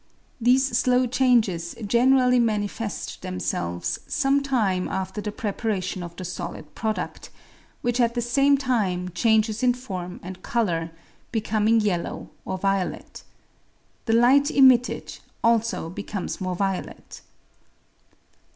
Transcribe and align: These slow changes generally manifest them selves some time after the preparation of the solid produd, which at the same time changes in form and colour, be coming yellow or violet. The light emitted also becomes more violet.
These 0.41 0.75
slow 0.79 1.05
changes 1.05 1.75
generally 1.85 2.39
manifest 2.39 3.21
them 3.21 3.39
selves 3.39 3.99
some 4.07 4.41
time 4.41 4.87
after 4.87 5.21
the 5.21 5.31
preparation 5.31 6.01
of 6.01 6.15
the 6.15 6.25
solid 6.25 6.73
produd, 6.73 7.29
which 7.83 7.99
at 7.99 8.15
the 8.15 8.21
same 8.23 8.57
time 8.57 9.09
changes 9.09 9.61
in 9.61 9.75
form 9.75 10.19
and 10.23 10.41
colour, 10.41 10.89
be 11.31 11.39
coming 11.41 11.79
yellow 11.81 12.31
or 12.45 12.57
violet. 12.57 13.21
The 14.05 14.13
light 14.13 14.49
emitted 14.49 15.19
also 15.43 15.87
becomes 15.87 16.41
more 16.41 16.55
violet. 16.55 17.21